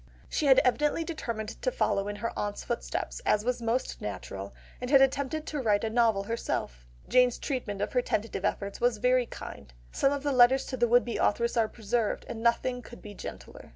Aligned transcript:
She 0.27 0.47
had 0.47 0.57
evidently 0.65 1.03
determined 1.03 1.61
to 1.61 1.69
follow 1.71 2.07
in 2.07 2.15
her 2.15 2.33
aunt's 2.35 2.63
footsteps, 2.63 3.21
as 3.23 3.45
was 3.45 3.61
most 3.61 4.01
natural, 4.01 4.51
and 4.81 4.89
had 4.89 4.99
attempted 4.99 5.45
to 5.45 5.59
write 5.61 5.83
a 5.83 5.91
novel 5.91 6.23
herself; 6.23 6.87
Jane's 7.07 7.37
treatment 7.37 7.81
of 7.83 7.93
her 7.93 8.01
tentative 8.01 8.43
efforts 8.43 8.81
was 8.81 8.97
very 8.97 9.27
kind, 9.27 9.71
some 9.91 10.11
of 10.11 10.23
the 10.23 10.31
letters 10.31 10.65
to 10.65 10.75
the 10.77 10.87
would 10.87 11.05
be 11.05 11.17
authoress 11.17 11.55
are 11.55 11.67
preserved, 11.67 12.25
and 12.27 12.41
nothing 12.41 12.81
could 12.81 13.03
be 13.03 13.13
gentler. 13.13 13.69